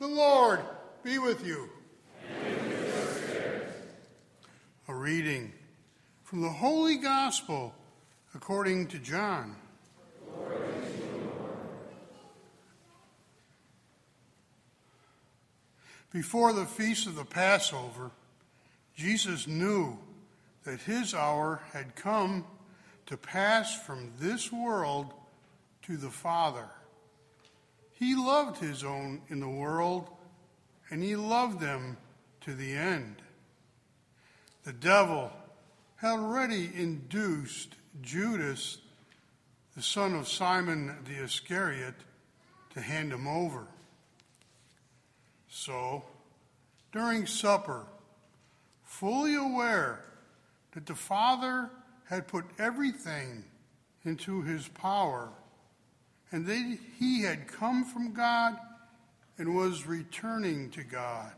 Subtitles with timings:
[0.00, 0.60] The Lord
[1.02, 1.68] be with you.
[4.88, 5.52] A reading
[6.22, 7.74] from the Holy Gospel
[8.34, 9.56] according to John.
[16.10, 18.10] Before the feast of the Passover,
[18.96, 19.98] Jesus knew
[20.64, 22.46] that his hour had come
[23.04, 25.12] to pass from this world
[25.82, 26.70] to the Father.
[28.00, 30.08] He loved his own in the world,
[30.90, 31.98] and he loved them
[32.40, 33.16] to the end.
[34.64, 35.30] The devil
[35.96, 38.78] had already induced Judas,
[39.76, 41.94] the son of Simon the Iscariot,
[42.72, 43.66] to hand him over.
[45.50, 46.02] So,
[46.92, 47.84] during supper,
[48.82, 50.06] fully aware
[50.72, 51.68] that the Father
[52.06, 53.44] had put everything
[54.06, 55.28] into his power,
[56.32, 58.56] and that he had come from God
[59.38, 61.32] and was returning to God.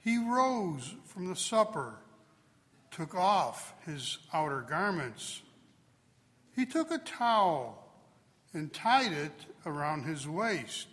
[0.00, 1.94] He rose from the supper,
[2.90, 5.42] took off his outer garments.
[6.54, 7.78] He took a towel
[8.52, 10.88] and tied it around his waist,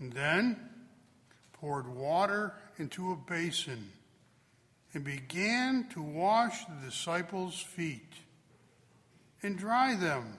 [0.00, 0.58] and then
[1.52, 3.92] poured water into a basin
[4.92, 8.14] and began to wash the disciples' feet
[9.42, 10.38] and dry them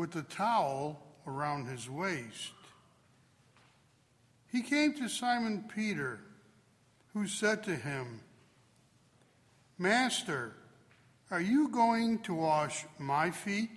[0.00, 2.54] with a towel around his waist.
[4.50, 6.20] He came to Simon Peter,
[7.12, 8.22] who said to him,
[9.76, 10.54] Master,
[11.30, 13.70] are you going to wash my feet?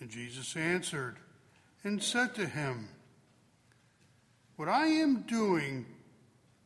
[0.00, 1.18] And Jesus answered
[1.84, 2.88] and said to him,
[4.56, 5.86] What I am doing,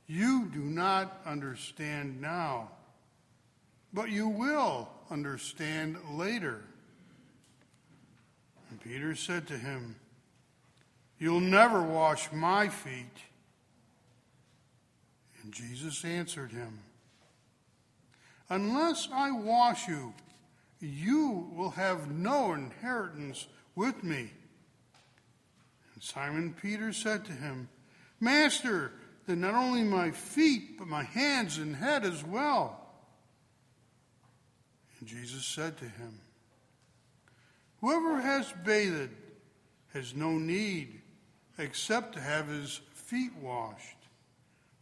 [0.06, 2.70] you do not understand now,
[3.92, 6.64] but you will understand later.
[8.86, 9.96] Peter said to him,
[11.18, 13.16] You'll never wash my feet.
[15.42, 16.78] And Jesus answered him,
[18.48, 20.14] Unless I wash you,
[20.80, 24.30] you will have no inheritance with me.
[25.94, 27.68] And Simon Peter said to him,
[28.20, 28.92] Master,
[29.26, 32.78] then not only my feet, but my hands and head as well.
[35.00, 36.20] And Jesus said to him,
[37.86, 39.14] Whoever has bathed
[39.92, 41.02] has no need
[41.56, 44.08] except to have his feet washed,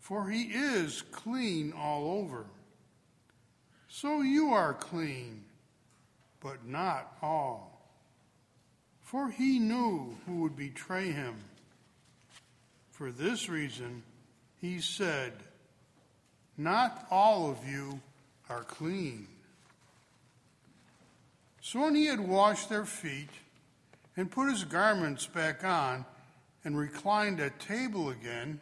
[0.00, 2.46] for he is clean all over.
[3.88, 5.44] So you are clean,
[6.40, 7.78] but not all.
[9.02, 11.34] For he knew who would betray him.
[12.90, 14.02] For this reason,
[14.62, 15.34] he said,
[16.56, 18.00] Not all of you
[18.48, 19.28] are clean.
[21.64, 23.30] So when he had washed their feet
[24.18, 26.04] and put his garments back on
[26.62, 28.60] and reclined at table again,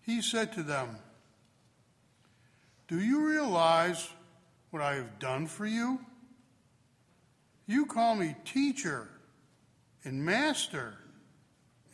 [0.00, 0.96] he said to them,
[2.88, 4.08] Do you realize
[4.70, 6.00] what I have done for you?
[7.66, 9.08] You call me teacher
[10.02, 10.94] and master,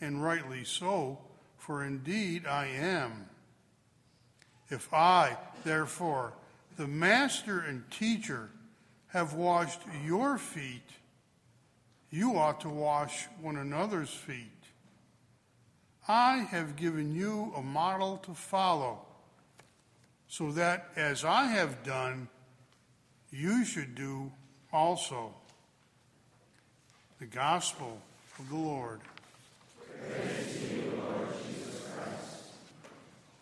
[0.01, 1.19] and rightly so
[1.59, 3.27] for indeed I am.
[4.69, 6.35] If I, therefore,
[6.77, 8.51] the master and teacher,
[9.13, 10.89] have washed your feet,
[12.11, 14.47] you ought to wash one another's feet.
[16.09, 19.01] I have given you a model to follow,
[20.29, 22.29] so that as I have done,
[23.31, 24.33] you should do
[24.73, 25.35] also.
[27.19, 28.01] The Gospel
[28.39, 29.01] of the Lord.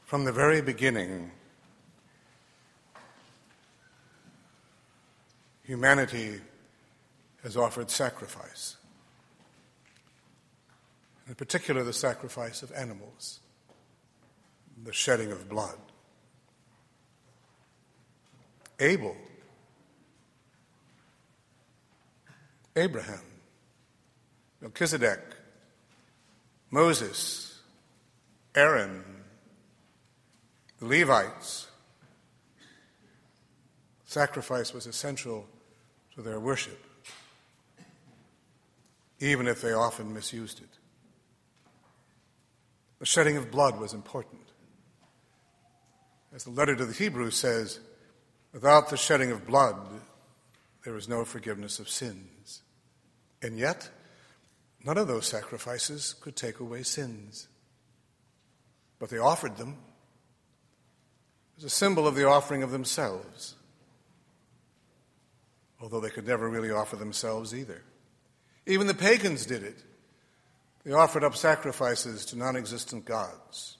[0.04, 1.30] From the very beginning,
[5.70, 6.41] humanity
[7.44, 8.76] has offered sacrifice.
[11.28, 13.38] In particular, the sacrifice of animals,
[14.82, 15.78] the shedding of blood.
[18.80, 19.16] Abel,
[22.75, 23.22] Abraham,
[24.60, 25.20] Melchizedek,
[26.72, 27.60] Moses,
[28.56, 29.04] Aaron,
[30.80, 31.68] the Levites.
[34.04, 35.47] Sacrifice was essential
[36.15, 36.78] to their worship,
[39.18, 40.68] even if they often misused it.
[42.98, 44.42] The shedding of blood was important.
[46.34, 47.80] As the letter to the Hebrews says,
[48.53, 49.77] without the shedding of blood,
[50.84, 52.63] there is no forgiveness of sins.
[53.42, 53.89] And yet,
[54.84, 57.48] none of those sacrifices could take away sins.
[58.98, 59.78] But they offered them
[61.56, 63.54] as a symbol of the offering of themselves,
[65.80, 67.82] although they could never really offer themselves either.
[68.66, 69.82] Even the pagans did it.
[70.84, 73.77] They offered up sacrifices to non existent gods.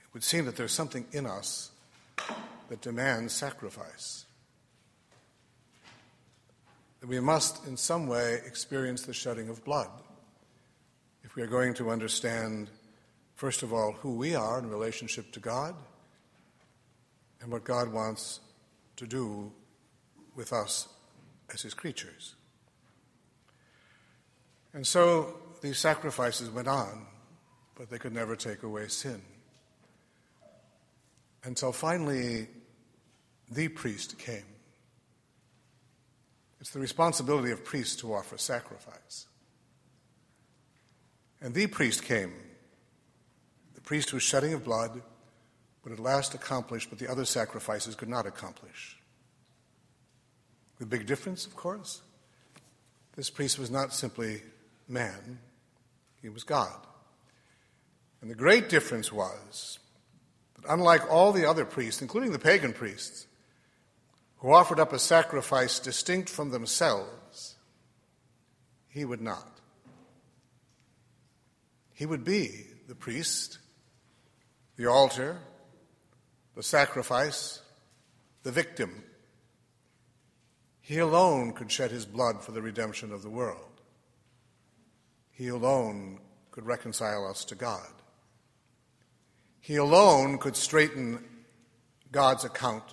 [0.00, 1.70] It would seem that there's something in us
[2.68, 4.24] that demands sacrifice.
[7.00, 9.90] That we must, in some way, experience the shedding of blood
[11.28, 12.70] if we are going to understand,
[13.36, 15.74] first of all, who we are in relationship to God
[17.42, 18.40] and what God wants
[18.96, 19.52] to do
[20.38, 20.88] with us
[21.52, 22.36] as His creatures.
[24.72, 27.06] And so these sacrifices went on,
[27.74, 29.20] but they could never take away sin.
[31.44, 32.46] Until finally,
[33.50, 34.44] the priest came.
[36.60, 39.26] It's the responsibility of priests to offer sacrifice.
[41.40, 42.32] And the priest came,
[43.74, 45.02] the priest whose shedding of blood
[45.82, 48.97] would at last accomplish what the other sacrifices could not accomplish.
[50.78, 52.02] The big difference, of course,
[53.16, 54.42] this priest was not simply
[54.88, 55.38] man,
[56.22, 56.78] he was God.
[58.20, 59.78] And the great difference was
[60.56, 63.26] that unlike all the other priests, including the pagan priests,
[64.38, 67.56] who offered up a sacrifice distinct from themselves,
[68.88, 69.58] he would not.
[71.92, 73.58] He would be the priest,
[74.76, 75.38] the altar,
[76.54, 77.60] the sacrifice,
[78.44, 79.02] the victim.
[80.88, 83.82] He alone could shed his blood for the redemption of the world.
[85.30, 86.18] He alone
[86.50, 87.90] could reconcile us to God.
[89.60, 91.22] He alone could straighten
[92.10, 92.84] God's account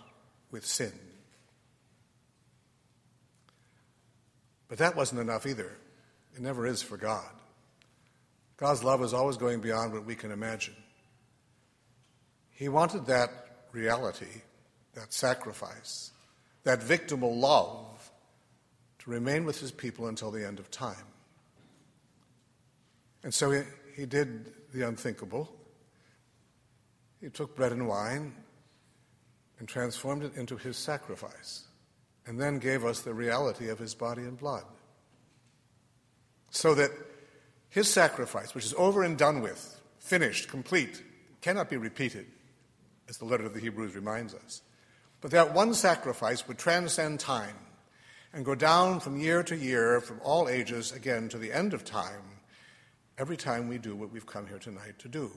[0.51, 0.91] with sin.
[4.67, 5.71] But that wasn't enough either.
[6.35, 7.31] It never is for God.
[8.57, 10.75] God's love is always going beyond what we can imagine.
[12.51, 13.29] He wanted that
[13.71, 14.41] reality,
[14.95, 16.11] that sacrifice,
[16.65, 18.11] that victim will love
[18.99, 21.05] to remain with his people until the end of time.
[23.23, 23.61] And so he,
[23.95, 25.55] he did the unthinkable.
[27.21, 28.33] He took bread and wine
[29.59, 31.63] and transformed it into his sacrifice,
[32.27, 34.65] and then gave us the reality of his body and blood.
[36.49, 36.91] So that
[37.69, 41.01] his sacrifice, which is over and done with, finished, complete,
[41.41, 42.25] cannot be repeated,
[43.07, 44.61] as the letter of the Hebrews reminds us.
[45.25, 47.55] But that one sacrifice would transcend time
[48.31, 51.83] and go down from year to year, from all ages, again to the end of
[51.83, 52.21] time,
[53.17, 55.31] every time we do what we've come here tonight to do.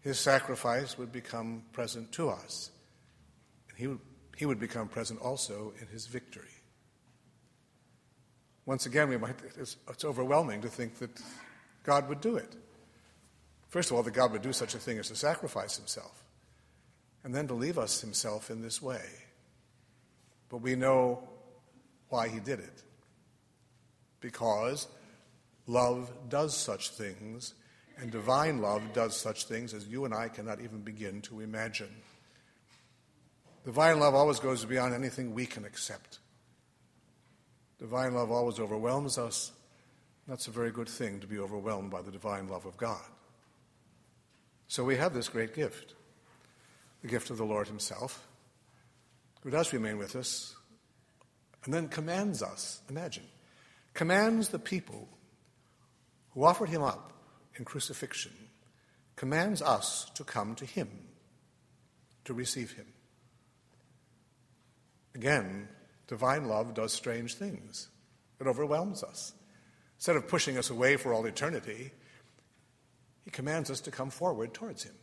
[0.00, 2.70] His sacrifice would become present to us,
[3.68, 4.00] and he would,
[4.34, 6.56] he would become present also in his victory.
[8.64, 11.10] Once again, we might, it's, it's overwhelming to think that
[11.82, 12.56] God would do it.
[13.68, 16.22] First of all, that God would do such a thing as to sacrifice himself,
[17.26, 19.02] and then to leave us himself in this way.
[20.48, 21.28] But we know
[22.08, 22.84] why he did it.
[24.20, 24.86] Because
[25.66, 27.54] love does such things,
[27.98, 31.90] and divine love does such things as you and I cannot even begin to imagine.
[33.64, 36.20] Divine love always goes beyond anything we can accept.
[37.80, 39.50] Divine love always overwhelms us.
[40.28, 43.02] That's a very good thing to be overwhelmed by the divine love of God.
[44.68, 45.96] So we have this great gift
[47.06, 48.26] the gift of the Lord Himself,
[49.42, 50.56] who does remain with us,
[51.64, 53.22] and then commands us, imagine,
[53.94, 55.08] commands the people
[56.30, 57.12] who offered Him up
[57.54, 58.32] in crucifixion,
[59.14, 60.88] commands us to come to Him,
[62.24, 62.86] to receive Him.
[65.14, 65.68] Again,
[66.08, 67.88] divine love does strange things.
[68.40, 69.32] It overwhelms us.
[69.96, 71.92] Instead of pushing us away for all eternity,
[73.24, 74.94] he commands us to come forward towards him,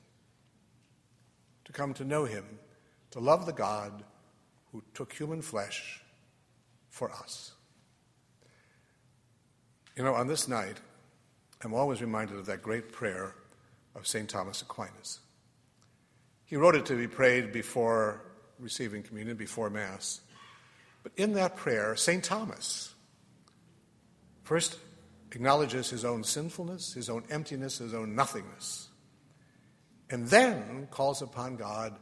[1.66, 2.46] to come to know him,
[3.12, 4.04] to love the God
[4.72, 6.02] who took human flesh
[6.90, 7.54] for us.
[9.96, 10.78] You know, on this night,
[11.64, 13.36] I'm always reminded of that great prayer
[13.96, 14.28] of St.
[14.28, 15.20] Thomas Aquinas.
[16.46, 18.22] He wrote it to be prayed before
[18.60, 20.22] receiving communion, before Mass.
[21.04, 22.24] But in that prayer, St.
[22.24, 22.94] Thomas
[24.44, 24.78] first
[25.32, 28.90] acknowledges his own sinfulness, his own emptiness, his own nothingness,
[30.14, 31.98] and then calls upon God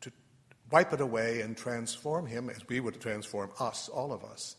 [0.00, 0.10] to
[0.72, 4.56] wipe it away and transform him, as we would transform us, all of us,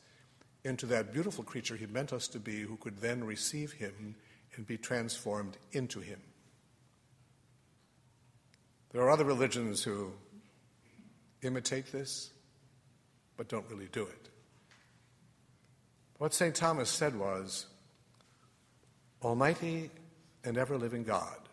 [0.63, 4.15] into that beautiful creature he meant us to be, who could then receive him
[4.55, 6.21] and be transformed into him.
[8.93, 10.13] There are other religions who
[11.41, 12.31] imitate this
[13.35, 14.29] but don't really do it.
[16.17, 16.55] What St.
[16.55, 17.65] Thomas said was
[19.21, 19.91] Almighty
[20.45, 21.44] and ever living God,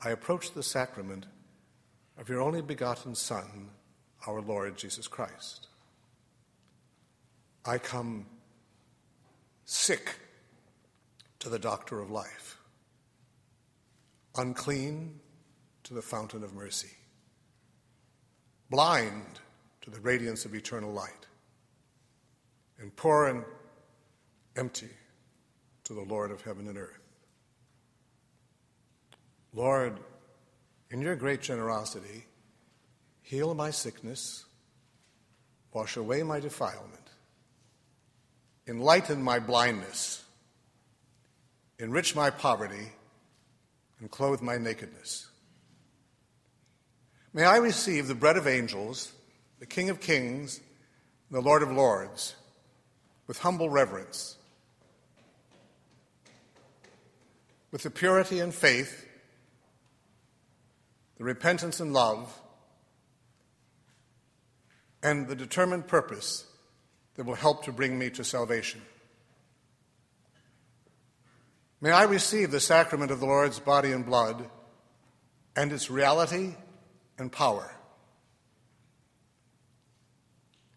[0.00, 1.26] I approach the sacrament
[2.16, 3.70] of your only begotten Son,
[4.26, 5.66] our Lord Jesus Christ.
[7.64, 8.26] I come
[9.64, 10.16] sick
[11.40, 12.58] to the doctor of life,
[14.36, 15.18] unclean
[15.84, 16.90] to the fountain of mercy,
[18.70, 19.40] blind
[19.82, 21.26] to the radiance of eternal light,
[22.78, 23.44] and poor and
[24.56, 24.90] empty
[25.84, 27.07] to the Lord of heaven and earth.
[29.58, 29.98] Lord,
[30.88, 32.26] in your great generosity,
[33.22, 34.44] heal my sickness,
[35.72, 37.02] wash away my defilement,
[38.68, 40.22] enlighten my blindness,
[41.80, 42.92] enrich my poverty,
[43.98, 45.26] and clothe my nakedness.
[47.32, 49.10] May I receive the bread of angels,
[49.58, 50.60] the King of kings,
[51.32, 52.36] the Lord of lords,
[53.26, 54.36] with humble reverence,
[57.72, 59.06] with the purity and faith,
[61.18, 62.40] the repentance and love,
[65.02, 66.46] and the determined purpose
[67.16, 68.80] that will help to bring me to salvation.
[71.80, 74.48] May I receive the sacrament of the Lord's body and blood
[75.54, 76.54] and its reality
[77.18, 77.72] and power.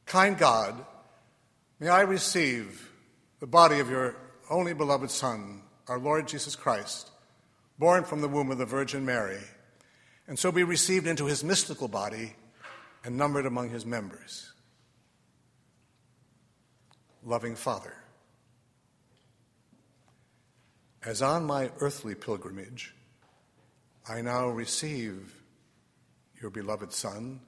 [0.05, 0.83] Kind God,
[1.79, 2.91] may I receive
[3.39, 4.15] the body of your
[4.49, 7.09] only beloved Son, our Lord Jesus Christ,
[7.79, 9.39] born from the womb of the Virgin Mary,
[10.31, 12.33] and so be received into his mystical body
[13.03, 14.53] and numbered among his members.
[17.25, 17.93] Loving Father,
[21.03, 22.95] as on my earthly pilgrimage,
[24.07, 25.35] I now receive
[26.41, 27.41] your beloved Son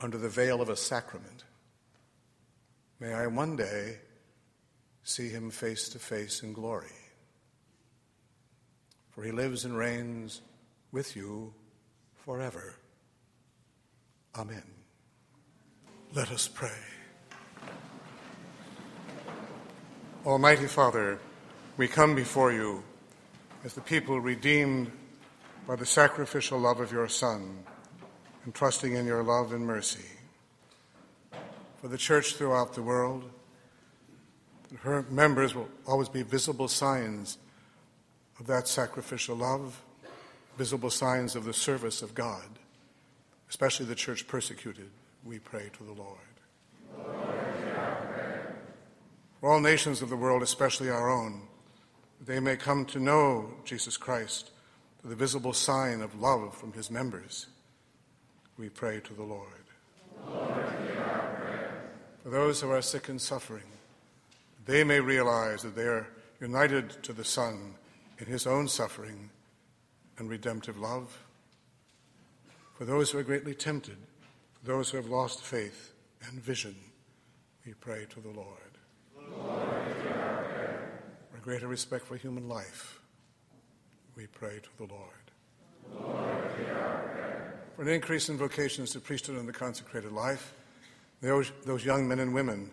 [0.00, 1.42] under the veil of a sacrament.
[3.00, 3.96] May I one day
[5.02, 6.94] see him face to face in glory.
[9.10, 10.40] For he lives and reigns
[10.92, 11.52] with you
[12.24, 12.74] forever.
[14.36, 14.62] Amen.
[16.14, 16.70] Let us pray.
[20.24, 21.18] Almighty Father,
[21.76, 22.82] we come before you
[23.64, 24.90] as the people redeemed
[25.66, 27.64] by the sacrificial love of your Son
[28.44, 30.04] and trusting in your love and mercy.
[31.80, 33.30] For the church throughout the world,
[34.80, 37.38] her members will always be visible signs
[38.40, 39.82] of that sacrificial love,
[40.58, 42.58] visible signs of the service of God,
[43.48, 44.90] especially the church persecuted,
[45.24, 46.18] we pray to the Lord.
[49.40, 51.42] For all nations of the world, especially our own,
[52.20, 54.50] they may come to know Jesus Christ,
[55.00, 57.46] through the visible sign of love from his members,
[58.58, 59.46] we pray to the Lord.
[60.26, 60.66] Lord
[62.24, 63.70] For those who are sick and suffering,
[64.66, 66.08] they may realize that they are
[66.40, 67.74] united to the Son
[68.18, 69.30] in his own suffering
[70.18, 71.16] and redemptive love.
[72.76, 73.96] For those who are greatly tempted,
[74.54, 75.92] for those who have lost faith
[76.28, 76.74] and vision,
[77.66, 78.46] we pray to the Lord.
[79.30, 79.68] Lord
[81.32, 83.00] for greater respect for human life,
[84.16, 85.12] we pray to the Lord.
[85.92, 86.38] Lord
[87.78, 90.52] for an increase in vocations to priesthood and the consecrated life,
[91.20, 92.68] those, those young men and women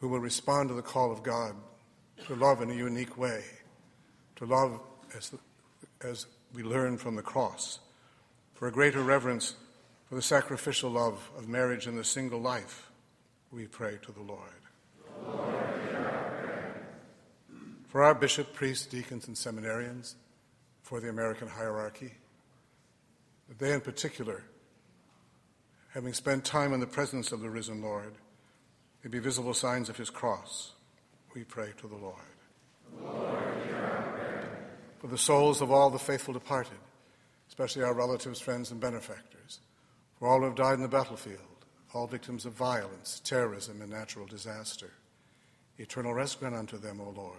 [0.00, 1.54] who will respond to the call of God
[2.26, 3.44] to love in a unique way,
[4.34, 4.80] to love
[5.16, 5.32] as,
[6.02, 7.80] as we learn from the cross,
[8.54, 9.54] for a greater reverence
[10.08, 12.90] for the sacrificial love of marriage and the single life,
[13.50, 14.40] we pray to the Lord.
[15.26, 15.64] Lord
[17.94, 20.16] for our bishop, priests, deacons, and seminarians,
[20.82, 22.12] for the American hierarchy,
[23.48, 24.42] that they in particular,
[25.92, 28.14] having spent time in the presence of the risen Lord,
[29.04, 30.72] may be visible signs of his cross.
[31.36, 32.16] We pray to the Lord.
[33.00, 33.43] Lord
[35.04, 36.78] for the souls of all the faithful departed,
[37.48, 39.60] especially our relatives, friends, and benefactors,
[40.18, 41.40] for all who have died in the battlefield,
[41.92, 44.88] all victims of violence, terrorism, and natural disaster.
[45.76, 47.36] Eternal rest grant unto them, O Lord.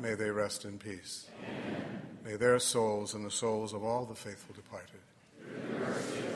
[0.00, 1.26] May they rest in peace.
[1.42, 2.02] Amen.
[2.24, 5.00] May their souls and the souls of all the faithful departed.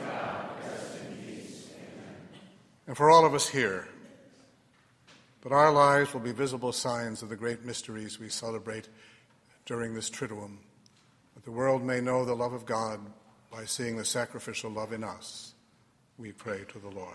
[0.05, 0.51] God,
[2.89, 3.87] and for all of us here,
[5.43, 8.89] that our lives will be visible signs of the great mysteries we celebrate
[9.67, 10.59] during this Triduum,
[11.35, 13.01] that the world may know the love of God
[13.51, 15.55] by seeing the sacrificial love in us.
[16.17, 17.15] We pray to the Lord.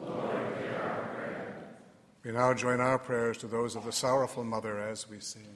[0.00, 0.44] Lord
[2.24, 5.46] we now join our prayers to those of the sorrowful mother as we sing.